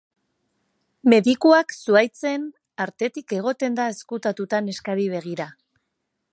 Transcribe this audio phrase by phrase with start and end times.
[1.13, 2.47] Medikuak zuhaitzen
[2.87, 5.51] artetik egoten da ezkutatuta neskari begira.